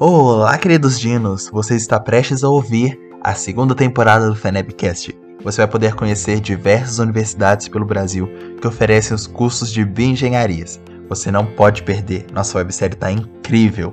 [0.00, 1.50] Olá, queridos dinos!
[1.50, 5.12] Você está prestes a ouvir a segunda temporada do FENEBcast.
[5.42, 8.28] Você vai poder conhecer diversas universidades pelo Brasil
[8.60, 10.80] que oferecem os cursos de bioengenharias.
[11.08, 13.92] Você não pode perder, nossa websérie está incrível!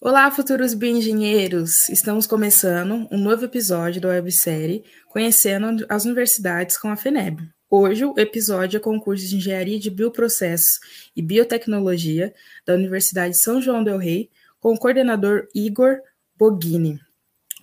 [0.00, 1.90] Olá, futuros bioengenheiros!
[1.90, 7.52] Estamos começando um novo episódio da websérie Conhecendo as Universidades com a FENEB.
[7.74, 10.78] Hoje, o episódio é com o curso de Engenharia de Bioprocessos
[11.16, 12.34] e Biotecnologia
[12.66, 14.28] da Universidade São João del Rei,
[14.60, 15.98] com o coordenador Igor
[16.36, 17.00] Bogini.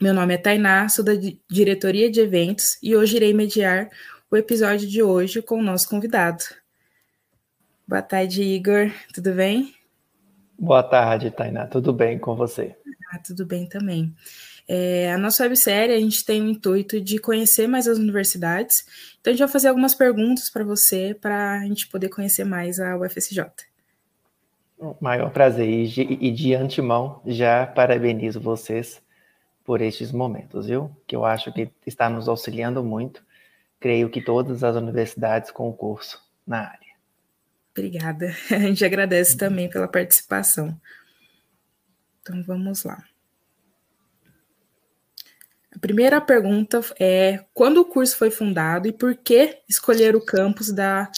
[0.02, 1.12] Meu nome é Tainá, sou da
[1.48, 3.88] diretoria de eventos e hoje irei mediar
[4.32, 6.44] o episódio de hoje com o nosso convidado.
[7.88, 8.91] Boa tarde, Igor.
[9.13, 9.76] Tudo bem?
[10.57, 11.68] Boa tarde, Tainá.
[11.68, 12.76] Tudo bem com você?
[13.13, 14.12] Ah, tudo bem também.
[14.72, 18.86] É, a nossa websérie, a gente tem o intuito de conhecer mais as universidades.
[19.20, 22.80] Então, a gente vai fazer algumas perguntas para você, para a gente poder conhecer mais
[22.80, 23.46] a UFSJ.
[24.77, 25.68] O maior prazer.
[25.68, 29.02] E de, e de antemão, já parabenizo vocês
[29.66, 30.96] por estes momentos, viu?
[31.08, 33.24] Que eu acho que está nos auxiliando muito.
[33.80, 36.90] Creio que todas as universidades com o curso na área.
[37.71, 38.36] Obrigada.
[38.52, 40.80] A gente agradece também pela participação.
[42.21, 43.04] Então vamos lá.
[45.75, 50.71] A primeira pergunta é: quando o curso foi fundado e por que escolher o campus
[50.71, 51.12] da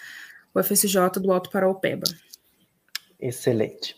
[0.54, 2.04] UFSJ do Alto Paraupeba?
[3.20, 3.96] Excelente.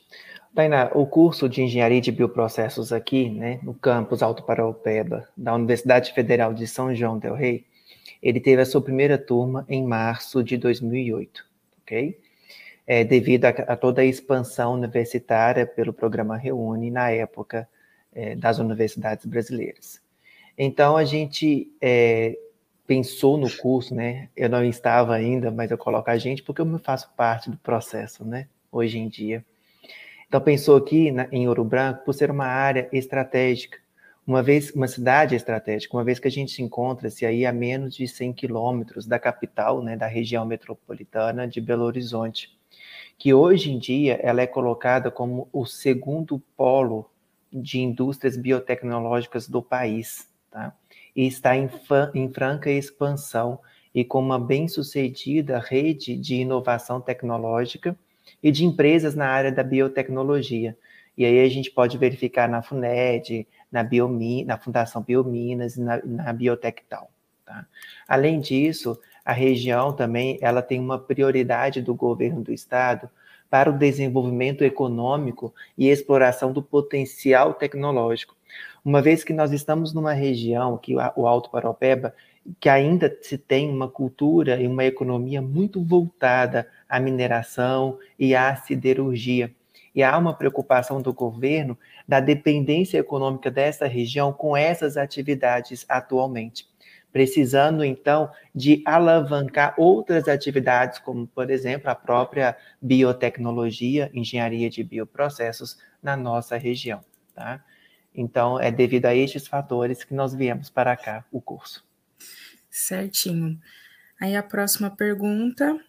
[0.54, 6.14] Tainá, o curso de Engenharia de Bioprocessos aqui, né, no campus Alto Paraupeba, da Universidade
[6.14, 7.66] Federal de São João del Rei,
[8.22, 11.44] ele teve a sua primeira turma em março de 2008,
[11.82, 12.20] ok?
[12.86, 17.68] é, devido a, a, toda a expansão universitária pelo programa Reúne na época
[18.14, 20.02] é, das universidades brasileiras.
[20.58, 22.38] Então, a gente é,
[22.86, 24.30] pensou no curso, né?
[24.36, 27.58] Eu não estava ainda, mas eu coloco a gente porque eu me faço parte do
[27.58, 28.48] processo, né?
[28.72, 29.44] Hoje em dia.
[30.28, 33.78] Então, pensou aqui na, em Ouro Branco por ser uma área estratégica,
[34.26, 37.96] uma vez uma cidade estratégica, uma vez que a gente se encontra-se aí a menos
[37.96, 42.58] de 100 quilômetros da capital, né, da região metropolitana de Belo Horizonte
[43.18, 47.10] que hoje em dia ela é colocada como o segundo polo
[47.52, 50.72] de indústrias biotecnológicas do país, tá?
[51.16, 51.68] E está em,
[52.14, 53.60] em franca expansão
[53.94, 57.98] e com uma bem-sucedida rede de inovação tecnológica
[58.42, 60.78] e de empresas na área da biotecnologia.
[61.18, 66.02] E aí a gente pode verificar na FUNED, na, Biomi, na Fundação Biominas e na,
[66.04, 67.12] na Biotectal.
[67.46, 67.66] Tá?
[68.08, 73.10] Além disso, a região também ela tem uma prioridade do governo do estado
[73.50, 78.36] para o desenvolvimento econômico e exploração do potencial tecnológico.
[78.84, 82.14] Uma vez que nós estamos numa região, que o Alto Paropeba,
[82.60, 88.56] que ainda se tem uma cultura e uma economia muito voltada à mineração e à
[88.56, 89.54] siderurgia.
[89.96, 91.78] E há uma preocupação do governo
[92.08, 96.68] da dependência econômica dessa região com essas atividades atualmente
[97.14, 105.78] precisando então de alavancar outras atividades, como por exemplo a própria biotecnologia, engenharia de bioprocessos
[106.02, 107.02] na nossa região,
[107.36, 107.64] tá?
[108.16, 111.86] Então é devido a estes fatores que nós viemos para cá o curso.
[112.70, 113.60] Certinho.
[114.20, 115.80] Aí a próxima pergunta: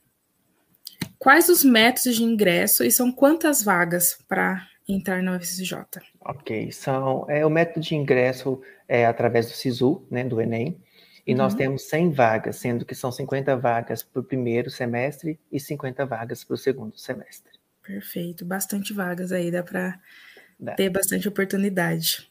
[1.19, 5.77] Quais os métodos de ingresso e são quantas vagas para entrar na UFSJ?
[6.21, 10.79] Ok, são é o método de ingresso é através do SISU, né, do Enem.
[11.27, 11.39] E uhum.
[11.39, 16.05] nós temos 100 vagas, sendo que são 50 vagas para o primeiro semestre e 50
[16.05, 17.53] vagas para o segundo semestre.
[17.83, 19.99] Perfeito, bastante vagas aí, dá para
[20.77, 22.29] ter bastante oportunidade.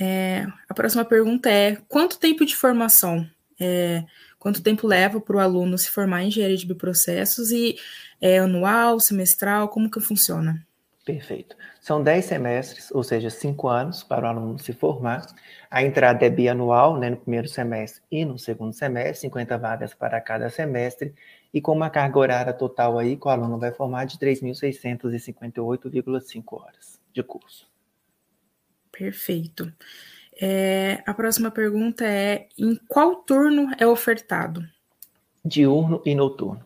[0.00, 3.28] É, a próxima pergunta é: quanto tempo de formação?
[3.60, 4.04] É,
[4.38, 7.76] quanto tempo leva para o aluno se formar em engenharia de bioprocessos e
[8.20, 10.66] é anual, semestral, como que funciona?
[11.04, 11.56] Perfeito.
[11.80, 15.26] São 10 semestres, ou seja, 5 anos para o aluno se formar.
[15.68, 20.20] A entrada é bianual, né, no primeiro semestre e no segundo semestre, 50 vagas para
[20.20, 21.12] cada semestre,
[21.52, 27.00] e com uma carga horária total aí que o aluno vai formar de 3.658,5 horas
[27.12, 27.68] de curso.
[28.90, 29.70] Perfeito.
[30.40, 34.66] É, a próxima pergunta é: em qual turno é ofertado?
[35.44, 36.64] Diurno e noturno.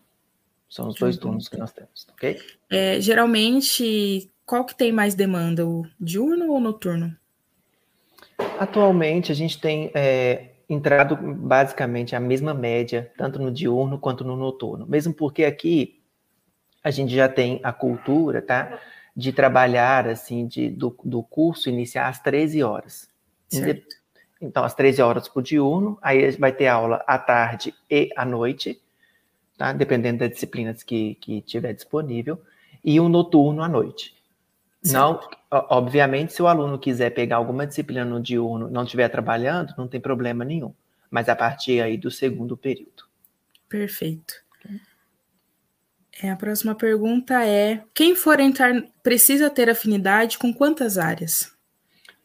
[0.69, 2.39] São os dois turnos que nós temos, ok?
[2.69, 7.17] É, geralmente, qual que tem mais demanda, o diurno ou noturno?
[8.59, 14.37] Atualmente, a gente tem é, entrado basicamente a mesma média, tanto no diurno quanto no
[14.37, 14.87] noturno.
[14.87, 16.03] Mesmo porque aqui
[16.83, 18.81] a gente já tem a cultura, tá?
[19.15, 23.09] De trabalhar, assim, de, do, do curso iniciar às 13 horas.
[23.49, 23.95] Certo.
[24.43, 28.83] então às 13 horas por diurno, aí vai ter aula à tarde e à noite,
[29.57, 29.73] tá?
[29.73, 32.43] dependendo das disciplinas que, que tiver disponível,
[32.83, 34.16] e um noturno à noite.
[34.93, 39.89] Não, obviamente, se o aluno quiser pegar alguma disciplina no diurno, não estiver trabalhando, não
[39.89, 40.73] tem problema nenhum.
[41.11, 43.05] Mas a partir aí do segundo período.
[43.69, 44.35] Perfeito.
[46.23, 48.73] É, a próxima pergunta é: quem for entrar
[49.03, 51.53] precisa ter afinidade com quantas áreas?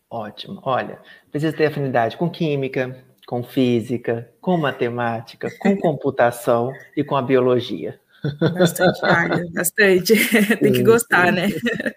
[0.10, 0.62] Ótimo.
[0.64, 1.00] Olha,
[1.30, 8.00] precisa ter afinidade com química, com física, com matemática, com computação e com a biologia.
[8.54, 10.14] Bastante área, bastante.
[10.60, 11.50] Tem que gostar, né?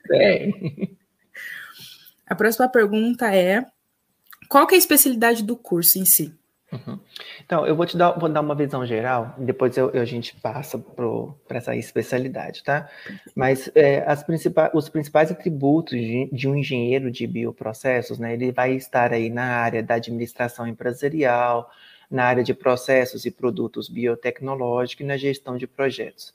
[0.08, 0.96] Tem.
[2.26, 3.64] A próxima pergunta é:
[4.48, 6.34] qual é a especialidade do curso em si?
[6.72, 6.98] Uhum.
[7.44, 10.34] Então, eu vou te dar, vou dar uma visão geral, e depois eu, a gente
[10.40, 12.88] passa para essa especialidade, tá?
[13.34, 18.34] Mas é, as principais, os principais atributos de, de, um engenheiro de bioprocessos, né?
[18.34, 21.70] Ele vai estar aí na área da administração empresarial,
[22.14, 26.32] na área de processos e produtos biotecnológicos e na gestão de projetos.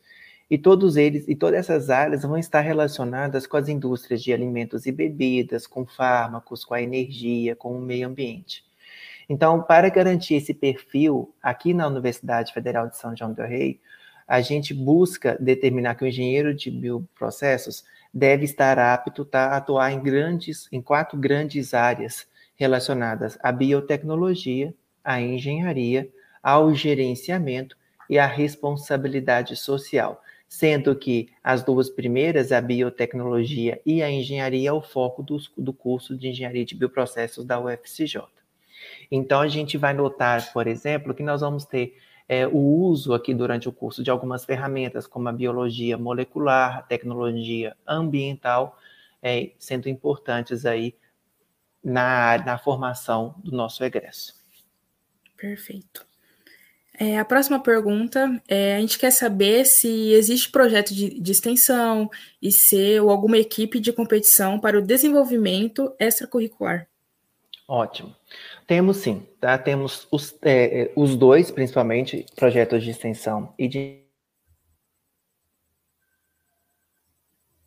[0.51, 4.85] E todos eles e todas essas áreas vão estar relacionadas com as indústrias de alimentos
[4.85, 8.65] e bebidas, com fármacos, com a energia, com o meio ambiente.
[9.29, 13.79] Então, para garantir esse perfil, aqui na Universidade Federal de São João del Rei,
[14.27, 19.93] a gente busca determinar que o engenheiro de bioprocessos deve estar apto tá, a atuar
[19.93, 24.73] em grandes, em quatro grandes áreas relacionadas à biotecnologia,
[25.09, 26.07] à engenharia,
[26.43, 27.75] ao gerenciamento
[28.07, 34.71] e à responsabilidade social, sendo que as duas primeiras, a biotecnologia e a engenharia, é
[34.71, 38.21] o foco do, do curso de engenharia de bioprocessos da UFCJ.
[39.09, 41.97] Então, a gente vai notar, por exemplo, que nós vamos ter
[42.27, 46.81] é, o uso aqui durante o curso de algumas ferramentas, como a biologia molecular, a
[46.83, 48.77] tecnologia ambiental,
[49.23, 50.95] é, sendo importantes aí
[51.83, 54.38] na, na formação do nosso egresso.
[55.39, 56.05] Perfeito.
[56.99, 62.09] É, a próxima pergunta é: a gente quer saber se existe projeto de, de extensão
[62.51, 66.87] se ou alguma equipe de competição para o desenvolvimento extracurricular.
[67.65, 68.13] Ótimo.
[68.67, 69.57] Temos sim, tá?
[69.57, 73.98] Temos os, é, é, os dois, principalmente, projetos de extensão e de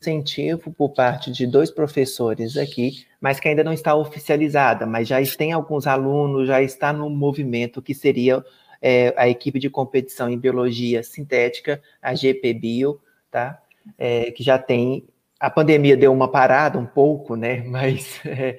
[0.02, 5.18] incentivo por parte de dois professores aqui, mas que ainda não está oficializada, mas já
[5.36, 8.44] tem alguns alunos, já está no movimento que seria
[8.80, 13.00] é, a equipe de competição em biologia sintética, a GP Bio,
[13.30, 13.60] tá?
[13.96, 15.06] É, que já tem.
[15.38, 17.62] A pandemia deu uma parada um pouco, né?
[17.66, 18.58] Mas é,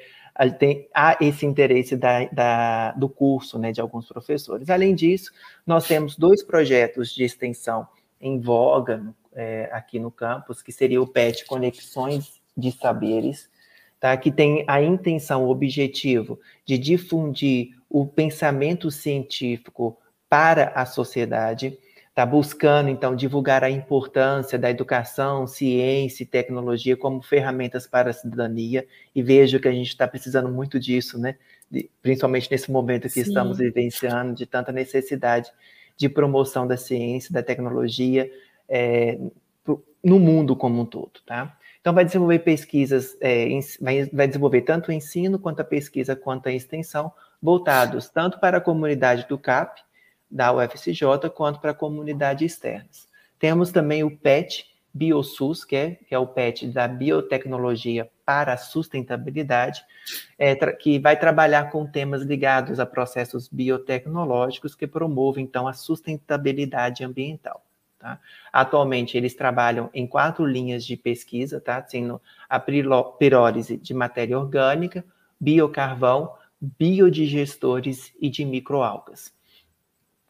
[0.57, 4.69] tem, há esse interesse da, da, do curso, né, de alguns professores.
[4.69, 5.31] Além disso,
[5.67, 7.87] nós temos dois projetos de extensão
[8.19, 13.49] em voga é, aqui no campus, que seria o PET Conexões de Saberes,
[13.99, 19.97] tá, que tem a intenção, o objetivo de difundir o pensamento científico
[20.29, 21.77] para a sociedade,
[22.09, 28.13] está buscando, então, divulgar a importância da educação, ciência e tecnologia como ferramentas para a
[28.13, 31.37] cidadania, e vejo que a gente está precisando muito disso, né?
[31.69, 33.21] De, principalmente nesse momento que Sim.
[33.21, 35.51] estamos vivenciando, de tanta necessidade
[35.97, 38.29] de promoção da ciência, da tecnologia
[38.75, 39.19] é,
[40.03, 41.55] no mundo como um todo, tá?
[41.79, 43.47] Então, vai desenvolver pesquisas, é,
[43.79, 47.11] vai, vai desenvolver tanto o ensino, quanto a pesquisa, quanto a extensão,
[47.41, 49.79] voltados tanto para a comunidade do CAP,
[50.29, 53.07] da UFCJ quanto para a comunidade externas.
[53.37, 58.57] Temos também o PET BioSUS, que é, que é o PET da Biotecnologia para a
[58.57, 59.83] Sustentabilidade,
[60.39, 67.03] é, que vai trabalhar com temas ligados a processos biotecnológicos que promovem, então, a sustentabilidade
[67.03, 67.63] ambiental.
[68.03, 68.19] Tá?
[68.51, 71.81] Atualmente, eles trabalham em quatro linhas de pesquisa, tá?
[71.87, 75.05] sendo a pirólise de matéria orgânica,
[75.39, 79.33] biocarvão, biodigestores e de microalgas.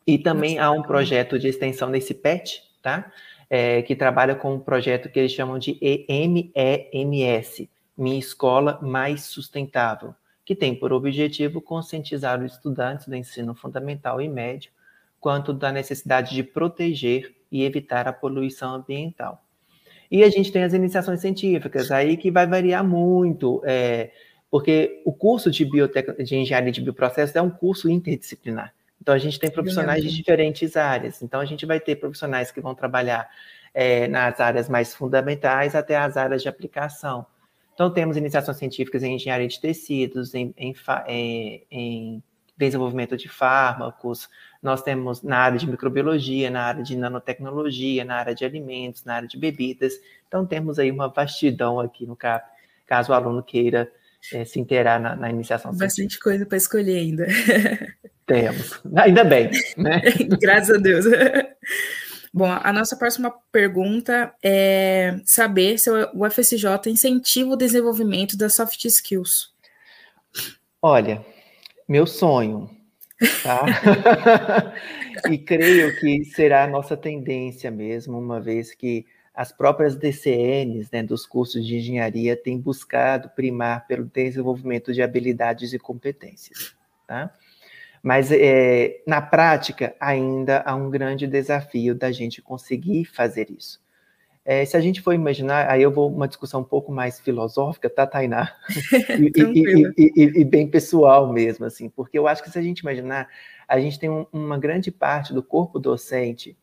[0.06, 3.12] E também há um projeto de extensão nesse PET, tá?
[3.50, 10.14] É, que trabalha com um projeto que eles chamam de MEMS, Minha Escola Mais Sustentável,
[10.46, 14.72] que tem por objetivo conscientizar os estudantes do ensino fundamental e médio
[15.24, 19.46] quanto da necessidade de proteger e evitar a poluição ambiental.
[20.10, 24.12] E a gente tem as iniciações científicas, aí que vai variar muito, é,
[24.50, 26.24] porque o curso de, biotec...
[26.24, 28.74] de engenharia de bioprocessos é um curso interdisciplinar.
[29.00, 31.22] Então, a gente tem profissionais de diferentes áreas.
[31.22, 33.30] Então, a gente vai ter profissionais que vão trabalhar
[33.74, 37.26] é, nas áreas mais fundamentais até as áreas de aplicação.
[37.74, 40.74] Então, temos iniciações científicas em engenharia de tecidos, em, em,
[41.08, 42.24] é, em
[42.58, 44.30] desenvolvimento de fármacos,
[44.64, 49.16] nós temos na área de microbiologia, na área de nanotecnologia, na área de alimentos, na
[49.16, 49.94] área de bebidas.
[50.28, 52.50] Então, temos aí uma vastidão aqui no CAP,
[52.88, 53.92] caso o aluno queira
[54.34, 56.24] é, se inteirar na, na iniciação Bastante científica.
[56.24, 57.28] coisa para escolher ainda.
[58.26, 58.82] Temos.
[58.96, 60.02] Ainda bem, né?
[60.40, 61.06] Graças a Deus.
[62.34, 68.84] Bom, a nossa próxima pergunta é saber se o UFSJ incentiva o desenvolvimento das soft
[68.86, 69.54] skills.
[70.82, 71.24] Olha,
[71.88, 72.70] meu sonho,
[73.42, 74.74] tá?
[75.30, 81.02] e creio que será a nossa tendência mesmo, uma vez que as próprias DCNs né,
[81.02, 86.76] dos cursos de engenharia têm buscado primar pelo desenvolvimento de habilidades e competências,
[87.08, 87.34] tá?
[88.02, 93.83] Mas é, na prática ainda há um grande desafio da gente conseguir fazer isso.
[94.46, 97.90] É, se a gente for imaginar, aí eu vou uma discussão um pouco mais filosófica,
[97.90, 98.54] tá, Tainá?
[99.18, 102.80] e, e, e, e, bem pessoal mesmo, assim, porque eu acho que se a gente
[102.80, 103.30] imaginar,
[103.68, 106.58] a gente tem um, uma grande parte do corpo docente,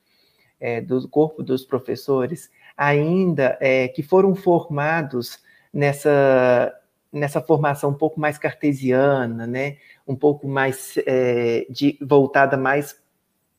[0.61, 5.39] é, do corpo dos professores, ainda é, que foram formados
[5.73, 6.75] nessa,
[7.11, 9.79] nessa formação um pouco mais cartesiana, né?
[10.11, 12.97] um pouco mais é, de, voltada mais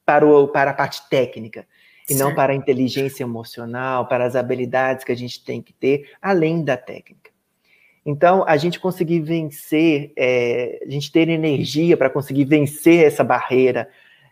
[0.06, 1.66] para, o, para a parte técnica,
[2.12, 2.27] e certo.
[2.27, 6.63] não para a inteligência emocional, para as habilidades que a gente tem que ter, além
[6.63, 7.32] da técnica.
[8.06, 13.88] Então, a gente conseguir vencer, é, a gente ter energia para conseguir vencer essa barreira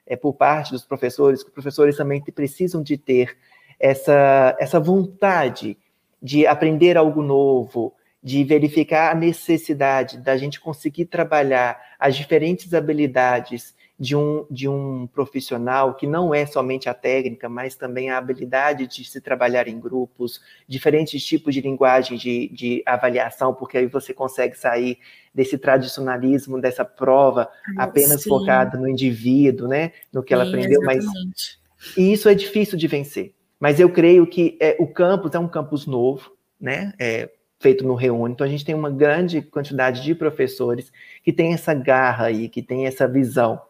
[0.06, 3.38] é, por parte dos professores, que os professores também precisam de ter
[3.80, 5.78] essa, essa vontade
[6.22, 13.74] de aprender algo novo, de verificar a necessidade da gente conseguir trabalhar as diferentes habilidades
[14.00, 18.88] de um, de um profissional, que não é somente a técnica, mas também a habilidade
[18.88, 24.14] de se trabalhar em grupos, diferentes tipos de linguagem de, de avaliação, porque aí você
[24.14, 24.98] consegue sair
[25.36, 28.30] desse tradicionalismo, dessa prova apenas Sim.
[28.30, 29.92] focada no indivíduo, né?
[30.14, 31.06] No que ela Sim, aprendeu, exatamente.
[31.06, 31.98] mas.
[31.98, 33.34] E isso é difícil de vencer.
[33.60, 36.94] Mas eu creio que é, o campus é um campus novo, né?
[36.98, 37.30] É,
[37.60, 38.34] feito no Reúne.
[38.34, 40.92] Então a gente tem uma grande quantidade de professores
[41.22, 43.62] que tem essa garra aí, que tem essa visão.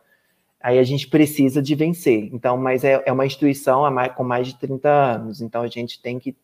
[0.62, 2.30] Aí a gente precisa de vencer.
[2.34, 3.84] Então, mas é, é uma instituição
[4.16, 5.42] com mais de 30 anos.
[5.42, 6.36] Então a gente tem que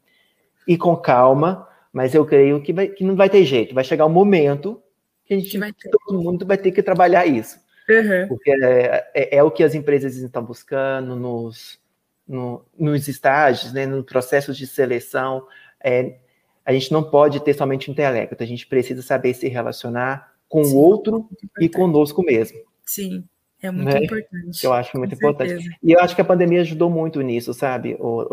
[0.68, 3.76] ir com calma, mas eu creio que, vai, que não vai ter jeito.
[3.76, 4.82] Vai chegar um momento
[5.26, 5.90] que a gente vai ter.
[5.90, 7.60] todo mundo vai ter que trabalhar isso.
[7.90, 8.28] Uhum.
[8.28, 11.80] Porque é, é, é, o que as empresas estão buscando nos,
[12.28, 15.46] no, nos estágios, né, no processo de seleção.
[15.84, 16.18] É,
[16.66, 20.76] a gente não pode ter somente intelecto, a gente precisa saber se relacionar com o
[20.76, 21.30] outro
[21.60, 22.58] e conosco mesmo.
[22.84, 23.24] Sim,
[23.62, 24.04] é muito né?
[24.04, 24.64] importante.
[24.64, 25.50] Eu acho muito importante.
[25.50, 25.76] Certeza.
[25.82, 28.28] E eu acho que a pandemia ajudou muito nisso, sabe, o,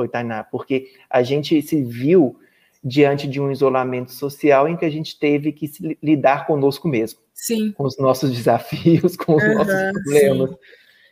[0.50, 2.38] porque a gente se viu
[2.84, 7.20] diante de um isolamento social em que a gente teve que se, lidar conosco mesmo.
[7.32, 7.72] Sim.
[7.72, 10.50] Com os nossos desafios, com os uhum, nossos problemas.
[10.50, 10.56] Sim.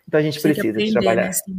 [0.09, 1.27] Então a gente Tem precisa aprender, trabalhar.
[1.27, 1.55] Né?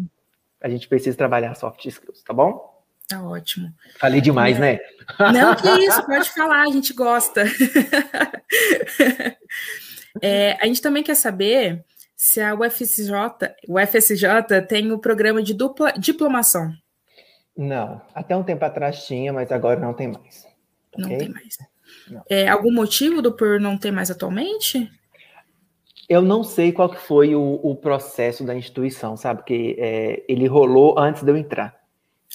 [0.62, 2.70] A gente precisa trabalhar soft skills, tá bom?
[3.08, 3.74] Tá ótimo.
[4.00, 4.80] Falei demais, né?
[5.20, 7.44] Não, que isso, pode falar, a gente gosta.
[10.22, 11.86] É, a gente também quer saber
[12.24, 13.12] se a UFSJ,
[13.68, 16.72] UFSJ tem o programa de dupla diplomação.
[17.58, 20.48] Não, até um tempo atrás tinha, mas agora não tem mais.
[20.96, 21.18] Não okay?
[21.18, 21.58] tem mais.
[22.08, 22.22] Não.
[22.30, 24.88] É, algum motivo do por não ter mais atualmente?
[26.08, 29.40] Eu não sei qual que foi o, o processo da instituição, sabe?
[29.40, 31.76] Porque é, ele rolou antes de eu entrar.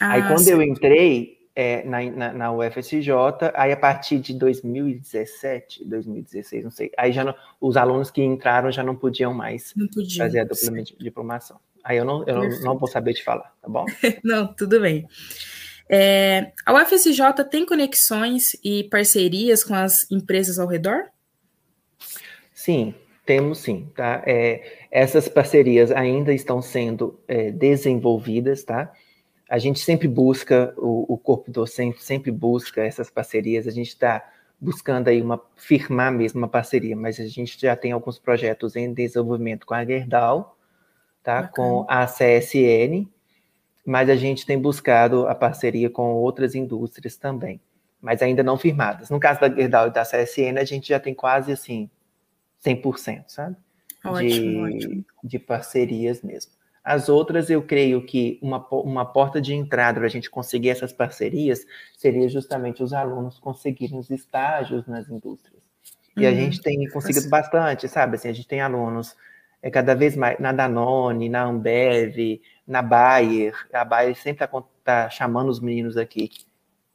[0.01, 0.51] Ah, aí quando sim.
[0.51, 3.11] eu entrei é, na, na, na, UFSJ,
[3.55, 8.71] aí a partir de 2017, 2016, não sei, aí já não, os alunos que entraram
[8.71, 11.59] já não podiam mais não podia, fazer a dupla diplomação.
[11.83, 13.87] Aí eu não, eu não, não vou saber te falar, tá bom?
[14.23, 15.09] não, tudo bem.
[15.89, 21.05] É, a UFSJ tem conexões e parcerias com as empresas ao redor?
[22.53, 22.93] Sim,
[23.25, 24.23] temos sim, tá?
[24.27, 28.93] É, essas parcerias ainda estão sendo é, desenvolvidas, tá?
[29.49, 34.29] A gente sempre busca, o, o corpo docente sempre busca essas parcerias, a gente está
[34.61, 38.93] buscando aí uma, firmar mesmo uma parceria, mas a gente já tem alguns projetos em
[38.93, 40.57] desenvolvimento com a Gerdau,
[41.23, 41.47] tá?
[41.47, 43.07] com a CSN,
[43.85, 47.61] mas a gente tem buscado a parceria com outras indústrias também,
[48.01, 49.11] mas ainda não firmadas.
[49.11, 51.89] No caso da Gerdau e da CSN, a gente já tem quase assim
[52.65, 53.57] 100%, sabe?
[54.05, 55.05] Ótimo, de, ótimo.
[55.23, 56.56] de parcerias mesmo.
[56.87, 60.93] As outras, eu creio que uma, uma porta de entrada para a gente conseguir essas
[60.93, 61.67] parcerias
[61.99, 65.61] seria justamente os alunos conseguirem os estágios nas indústrias.
[66.17, 66.31] E uhum.
[66.31, 68.15] a gente tem conseguido bastante, sabe?
[68.15, 69.17] Assim, a gente tem alunos
[69.61, 73.53] é, cada vez mais na Danone, na Ambev, na Bayer.
[73.73, 76.31] A Bayer sempre está tá chamando os meninos aqui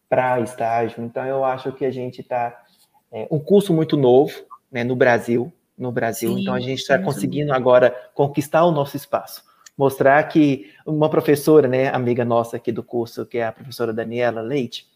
[0.08, 1.04] para estágio.
[1.04, 2.64] Então, eu acho que a gente está.
[3.12, 4.32] É, um curso muito novo
[4.72, 5.52] né, no Brasil.
[5.78, 9.51] No Brasil, Sim, então a gente está conseguindo agora conquistar o nosso espaço
[9.82, 14.40] mostrar que uma professora, né, amiga nossa aqui do curso, que é a professora Daniela
[14.40, 14.88] Leite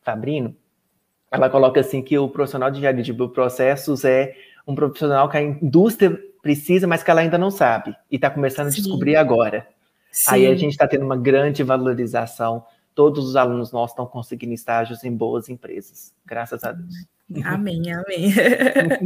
[0.00, 0.56] Fabrino,
[1.30, 4.34] ela coloca assim que o profissional de engenharia de bioprocessos é
[4.66, 8.68] um profissional que a indústria precisa, mas que ela ainda não sabe e está começando
[8.68, 9.68] a descobrir agora.
[10.10, 10.30] Sim.
[10.30, 12.64] Aí a gente está tendo uma grande valorização.
[12.94, 16.94] Todos os alunos nossos estão conseguindo estágios em boas empresas, graças a Deus.
[17.44, 18.32] Amém, amém.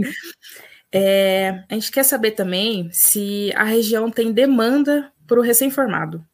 [0.93, 6.25] é, a gente quer saber também se a região tem demanda para o recém-formado.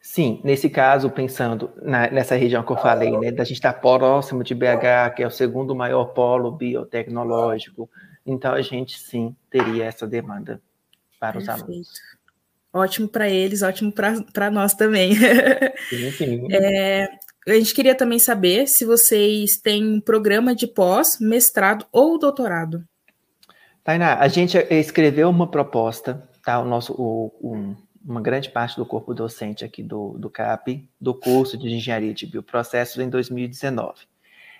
[0.00, 3.80] Sim, nesse caso, pensando na, nessa região que eu falei, né, da gente estar tá
[3.80, 7.90] próximo de BH, que é o segundo maior polo biotecnológico,
[8.24, 10.62] então a gente sim teria essa demanda
[11.18, 11.56] para Perfeito.
[11.56, 11.88] os alunos.
[12.72, 15.14] Ótimo para eles, ótimo para nós também.
[15.88, 16.48] Sim, sim.
[16.52, 17.08] É,
[17.46, 22.84] a gente queria também saber se vocês têm um programa de pós, mestrado ou doutorado.
[23.82, 26.60] Tainá, a gente escreveu uma proposta, tá?
[26.60, 27.74] O nosso, o, um,
[28.08, 32.26] uma grande parte do corpo docente aqui do, do CAP, do curso de Engenharia de
[32.26, 33.94] Bioprocessos em 2019.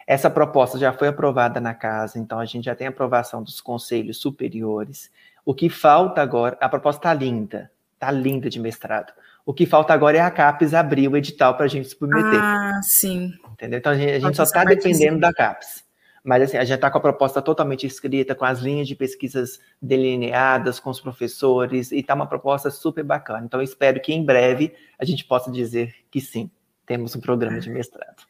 [0.07, 4.19] Essa proposta já foi aprovada na casa, então a gente já tem aprovação dos conselhos
[4.19, 5.11] superiores.
[5.45, 9.13] O que falta agora, a proposta está linda, está linda de mestrado.
[9.45, 12.41] O que falta agora é a CAPES abrir o edital para a gente submeter.
[12.41, 13.33] Ah, sim.
[13.53, 13.79] Entendeu?
[13.79, 15.88] Então a gente, a gente só está dependendo da CAPES.
[16.25, 19.61] Mas assim, a gente está com a proposta totalmente escrita, com as linhas de pesquisas
[19.81, 23.45] delineadas, com os professores, e está uma proposta super bacana.
[23.45, 26.51] Então, espero que em breve a gente possa dizer que sim,
[26.87, 28.23] temos um programa de mestrado.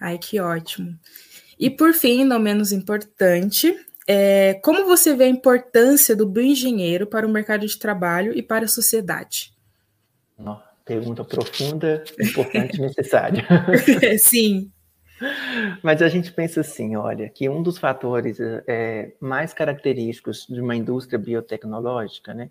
[0.00, 0.98] Ai, que ótimo.
[1.58, 3.74] E por fim, não menos importante,
[4.06, 8.66] é, como você vê a importância do bioengenheiro para o mercado de trabalho e para
[8.66, 9.54] a sociedade?
[10.84, 13.46] pergunta profunda, importante e necessária.
[14.18, 14.70] Sim.
[15.82, 20.76] Mas a gente pensa assim, olha, que um dos fatores é, mais característicos de uma
[20.76, 22.50] indústria biotecnológica, né,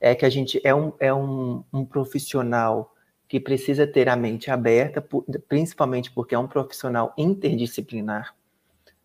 [0.00, 2.94] é que a gente é um, é um, um profissional
[3.28, 5.04] que precisa ter a mente aberta,
[5.48, 8.34] principalmente porque é um profissional interdisciplinar.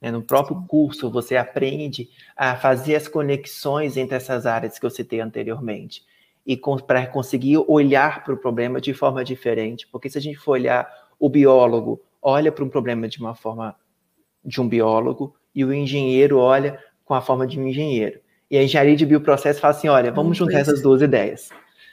[0.01, 0.11] Né?
[0.11, 5.19] No próprio curso, você aprende a fazer as conexões entre essas áreas que eu citei
[5.19, 6.03] anteriormente
[6.45, 9.87] e para conseguir olhar para o problema de forma diferente.
[9.87, 13.75] Porque se a gente for olhar o biólogo, olha para um problema de uma forma
[14.43, 18.19] de um biólogo e o engenheiro olha com a forma de um engenheiro.
[18.49, 21.49] E a engenharia de bioprocesso fala assim, olha, vamos juntar essas duas ideias.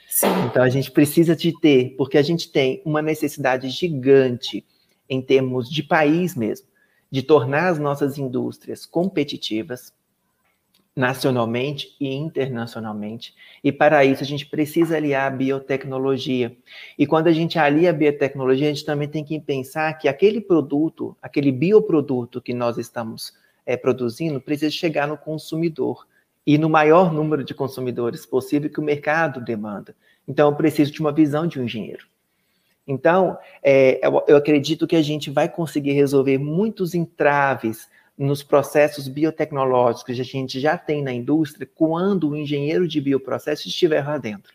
[0.07, 0.27] Sim.
[0.45, 4.65] Então a gente precisa de ter, porque a gente tem uma necessidade gigante
[5.09, 6.67] em termos de país mesmo,
[7.11, 9.93] de tornar as nossas indústrias competitivas,
[10.97, 13.35] nacionalmente e internacionalmente.
[13.63, 16.57] E para isso a gente precisa aliar a biotecnologia.
[16.97, 20.41] E quando a gente alia a biotecnologia, a gente também tem que pensar que aquele
[20.41, 23.31] produto, aquele bioproduto que nós estamos
[23.63, 26.07] é, produzindo, precisa chegar no consumidor
[26.43, 29.95] e no maior número de consumidores possível que o mercado demanda.
[30.27, 32.07] Então, eu preciso de uma visão de um engenheiro.
[32.87, 39.07] Então, é, eu, eu acredito que a gente vai conseguir resolver muitos entraves nos processos
[39.07, 44.17] biotecnológicos que a gente já tem na indústria quando o engenheiro de bioprocesso estiver lá
[44.17, 44.53] dentro.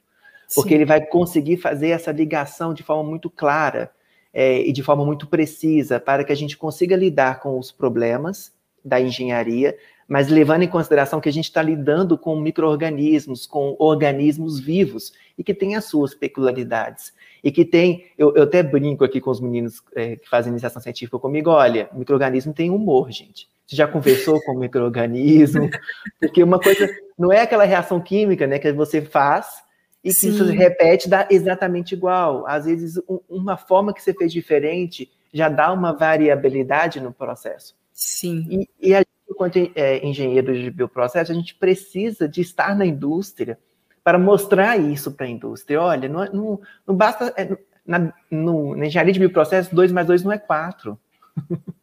[0.55, 0.75] Porque Sim.
[0.77, 3.91] ele vai conseguir fazer essa ligação de forma muito clara
[4.33, 8.53] é, e de forma muito precisa para que a gente consiga lidar com os problemas
[8.85, 9.77] da engenharia,
[10.13, 15.43] mas levando em consideração que a gente está lidando com micro-organismos, com organismos vivos e
[15.43, 17.15] que têm as suas peculiaridades.
[17.43, 20.83] E que tem, eu, eu até brinco aqui com os meninos é, que fazem iniciação
[20.83, 23.49] científica comigo, olha, microorganismo tem humor, gente.
[23.67, 25.71] Você já conversou com o microorganismo?
[26.21, 29.63] Porque uma coisa não é aquela reação química, né, que você faz
[30.05, 30.29] e que Sim.
[30.29, 32.47] isso repete dá exatamente igual.
[32.47, 37.75] Às vezes um, uma forma que você fez diferente já dá uma variabilidade no processo.
[37.95, 38.47] Sim.
[38.51, 43.59] E, e a enquanto é, engenheiro de bioprocesso, a gente precisa de estar na indústria
[44.05, 45.81] para mostrar isso para a indústria.
[45.81, 47.33] Olha, não, não, não basta.
[47.37, 50.99] É, na, no, na engenharia de bioprocesso, 2 mais 2 não é 4.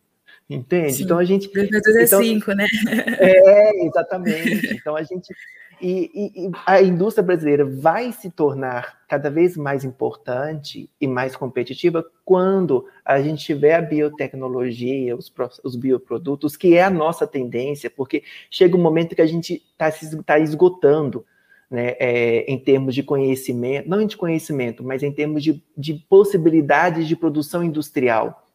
[0.49, 0.93] Entende?
[0.93, 1.03] Sim.
[1.03, 1.51] Então a gente.
[1.51, 2.67] 2 mais 2 é 5, então, né?
[3.19, 4.73] É, exatamente.
[4.73, 5.33] Então a gente.
[5.81, 12.05] E, e, a indústria brasileira vai se tornar cada vez mais importante e mais competitiva
[12.25, 15.31] quando a gente tiver a biotecnologia, os,
[15.63, 19.91] os bioprodutos, que é a nossa tendência, porque chega um momento que a gente está
[20.25, 21.25] tá esgotando
[21.69, 27.07] né, é, em termos de conhecimento, não de conhecimento, mas em termos de, de possibilidades
[27.07, 28.48] de produção industrial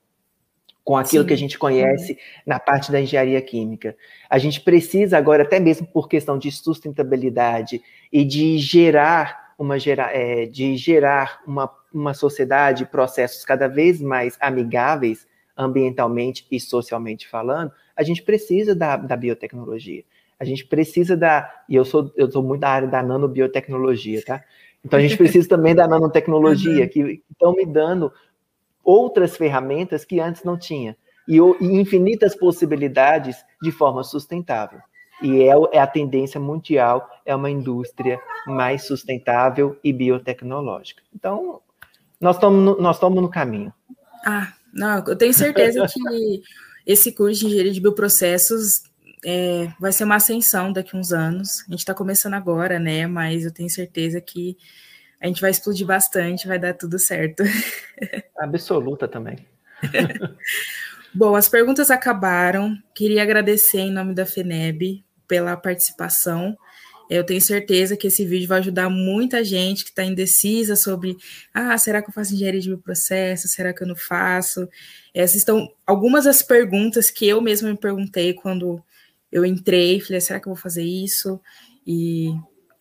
[0.84, 1.28] com aquilo Sim.
[1.28, 3.96] que a gente conhece na parte da engenharia química.
[4.28, 7.80] A gente precisa agora, até mesmo por questão de sustentabilidade
[8.12, 14.36] e de gerar uma gera, é, de gerar uma, uma sociedade, processos cada vez mais
[14.40, 20.04] amigáveis ambientalmente e socialmente falando, a gente precisa da, da biotecnologia.
[20.38, 24.44] A gente precisa da, e eu sou, eu sou muito da área da nanobiotecnologia, tá?
[24.84, 26.88] Então a gente precisa também da nanotecnologia, uhum.
[26.88, 28.12] que estão me dando
[28.84, 30.96] outras ferramentas que antes não tinha.
[31.26, 34.80] e, e infinitas possibilidades de forma sustentável.
[35.22, 41.02] E é, é a tendência mundial, é uma indústria mais sustentável e biotecnológica.
[41.14, 41.60] Então,
[42.20, 43.72] nós estamos nós estamos no caminho.
[44.24, 46.42] Ah, não, eu tenho certeza que
[46.86, 48.82] esse curso de engenharia de bioprocessos
[49.24, 51.62] é, vai ser uma ascensão daqui a uns anos.
[51.66, 53.06] A gente está começando agora, né?
[53.06, 54.56] Mas eu tenho certeza que
[55.24, 57.42] a gente vai explodir bastante, vai dar tudo certo.
[58.38, 59.38] Absoluta também.
[61.14, 62.76] Bom, as perguntas acabaram.
[62.94, 66.54] Queria agradecer em nome da FENEB pela participação.
[67.08, 71.16] Eu tenho certeza que esse vídeo vai ajudar muita gente que está indecisa sobre
[71.54, 73.48] ah, será que eu faço engenharia de processo?
[73.48, 74.68] Será que eu não faço?
[75.14, 78.78] Essas estão algumas das perguntas que eu mesma me perguntei quando
[79.32, 81.40] eu entrei, falei, será que eu vou fazer isso?
[81.86, 82.28] E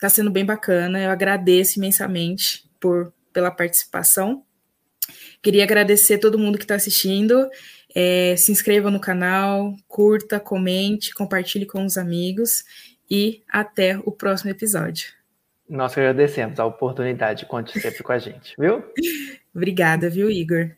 [0.04, 1.02] Está sendo bem bacana.
[1.02, 4.44] Eu agradeço imensamente por, pela participação.
[5.42, 7.50] Queria agradecer todo mundo que está assistindo.
[7.96, 12.66] É, se inscreva no canal, curta, comente, compartilhe com os amigos
[13.10, 15.08] e até o próximo episódio.
[15.70, 17.46] Nós agradecemos a oportunidade.
[17.46, 18.84] Conte sempre com a gente, viu?
[19.56, 20.72] Obrigada, viu, Igor?